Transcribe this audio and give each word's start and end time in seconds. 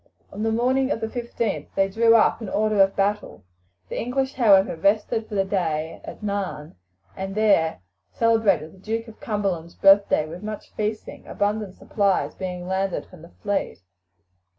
On 0.33 0.41
the 0.41 0.51
morning 0.51 0.89
of 0.89 0.99
the 0.99 1.05
15th 1.07 1.67
they 1.75 1.87
drew 1.87 2.15
up 2.15 2.41
in 2.41 2.49
order 2.49 2.81
of 2.81 2.95
battle. 2.95 3.43
The 3.87 4.01
English, 4.01 4.33
however, 4.33 4.75
rested 4.75 5.27
for 5.29 5.35
the 5.35 5.45
day 5.45 6.01
at 6.03 6.23
Nairn, 6.23 6.73
and 7.15 7.35
there 7.35 7.81
celebrated 8.11 8.73
the 8.73 8.79
Duke 8.79 9.07
of 9.07 9.19
Cumberland's 9.19 9.75
birthday 9.75 10.27
with 10.27 10.41
much 10.41 10.71
feasting, 10.71 11.27
abundant 11.27 11.75
supplies 11.75 12.33
being 12.33 12.65
landed 12.67 13.05
from 13.05 13.21
the 13.21 13.29
fleet. 13.43 13.77